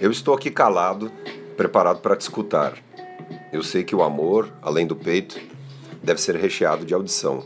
[0.00, 1.12] Eu estou aqui calado,
[1.58, 2.72] preparado para te escutar.
[3.52, 5.38] Eu sei que o amor, além do peito,
[6.02, 7.44] deve ser recheado de audição.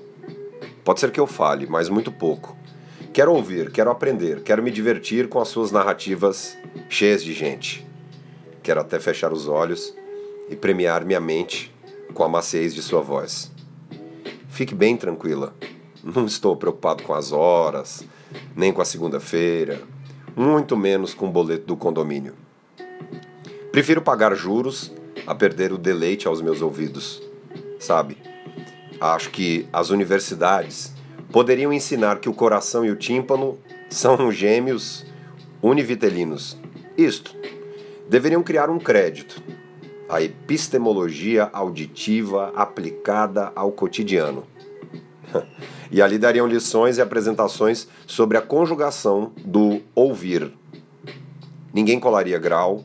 [0.85, 2.57] Pode ser que eu fale, mas muito pouco.
[3.13, 6.57] Quero ouvir, quero aprender, quero me divertir com as suas narrativas
[6.89, 7.85] cheias de gente.
[8.63, 9.93] Quero até fechar os olhos
[10.49, 11.75] e premiar minha mente
[12.15, 13.51] com a maciez de sua voz.
[14.49, 15.53] Fique bem tranquila.
[16.05, 18.05] Não estou preocupado com as horas,
[18.55, 19.83] nem com a segunda-feira,
[20.37, 22.35] muito menos com o boleto do condomínio.
[23.71, 24.93] Prefiro pagar juros
[25.27, 27.23] a perder o deleite aos meus ouvidos.
[27.79, 28.17] Sabe?
[29.01, 30.93] Acho que as universidades
[31.31, 33.59] poderiam ensinar que o coração e o tímpano
[33.91, 35.05] são gêmeos
[35.61, 36.57] univitelinos.
[36.97, 37.35] Isto,
[38.09, 39.43] deveriam criar um crédito,
[40.09, 44.45] a epistemologia auditiva aplicada ao cotidiano.
[45.91, 49.81] e ali dariam lições e apresentações sobre a conjugação do
[50.15, 50.53] ouvir.
[51.73, 52.85] Ninguém colaria grau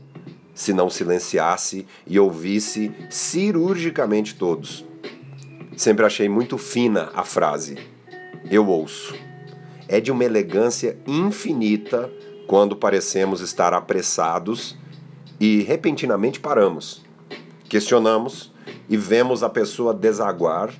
[0.54, 4.84] se não silenciasse e ouvisse cirurgicamente todos.
[5.78, 7.78] Sempre achei muito fina a frase
[8.50, 9.16] eu ouço.
[9.88, 12.12] É de uma elegância infinita
[12.48, 14.78] quando parecemos estar apressados
[15.40, 17.03] e repentinamente paramos.
[17.68, 18.52] Questionamos
[18.90, 20.73] e vemos a pessoa desaguar,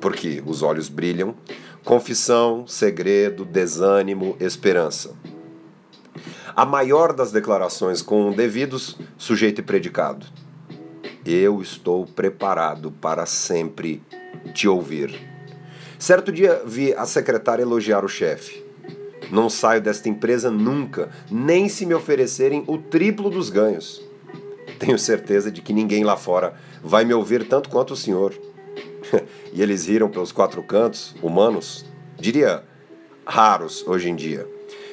[0.00, 1.34] porque os olhos brilham,
[1.84, 5.14] confissão, segredo, desânimo, esperança.
[6.54, 10.26] A maior das declarações com devidos sujeito e predicado.
[11.24, 14.02] Eu estou preparado para sempre
[14.52, 15.18] te ouvir.
[15.98, 18.62] Certo dia vi a secretária elogiar o chefe.
[19.30, 24.02] Não saio desta empresa nunca, nem se me oferecerem o triplo dos ganhos.
[24.78, 28.34] Tenho certeza de que ninguém lá fora vai me ouvir tanto quanto o senhor.
[29.54, 31.86] e eles riram pelos quatro cantos, humanos,
[32.18, 32.62] diria
[33.24, 34.46] raros hoje em dia.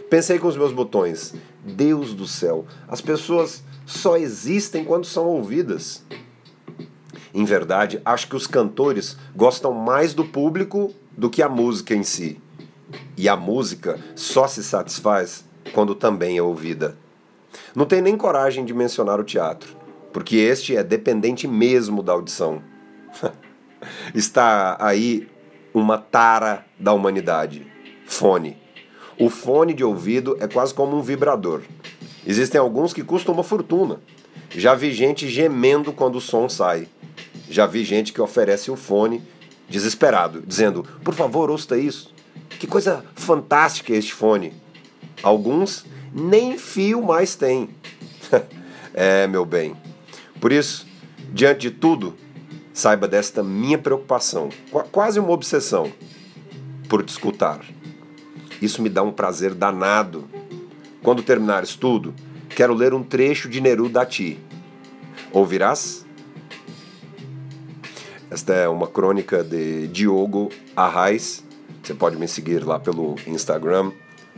[0.09, 6.03] Pensei com os meus botões: Deus do céu, as pessoas só existem quando são ouvidas.
[7.33, 12.03] Em verdade, acho que os cantores gostam mais do público do que a música em
[12.03, 12.41] si.
[13.15, 16.97] E a música só se satisfaz quando também é ouvida.
[17.75, 19.75] Não tenho nem coragem de mencionar o teatro,
[20.11, 22.61] porque este é dependente mesmo da audição.
[24.13, 25.27] Está aí
[25.73, 27.65] uma tara da humanidade:
[28.05, 28.57] fone.
[29.19, 31.61] O fone de ouvido é quase como um vibrador.
[32.25, 33.99] Existem alguns que custam uma fortuna.
[34.49, 36.87] Já vi gente gemendo quando o som sai.
[37.49, 39.21] Já vi gente que oferece o fone
[39.67, 42.13] desesperado, dizendo: Por favor, ouça isso.
[42.59, 44.53] Que coisa fantástica este fone.
[45.21, 47.69] Alguns nem fio mais têm.
[48.93, 49.75] é, meu bem.
[50.39, 50.87] Por isso,
[51.33, 52.15] diante de tudo,
[52.73, 54.47] saiba desta minha preocupação,
[54.93, 55.91] quase uma obsessão,
[56.87, 57.59] por te escutar.
[58.61, 60.27] Isso me dá um prazer danado.
[61.01, 62.13] Quando terminares tudo,
[62.49, 64.39] quero ler um trecho de Neruda a ti.
[65.31, 66.05] Ouvirás?
[68.29, 71.43] Esta é uma crônica de Diogo Arraes.
[71.81, 73.91] Você pode me seguir lá pelo Instagram,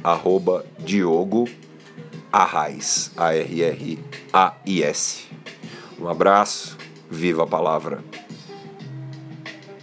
[0.03, 1.49] arroba Diogo
[2.31, 4.01] Arraes, A-R-R-A-I-S.
[5.99, 6.77] Um abraço,
[7.09, 8.01] viva a palavra.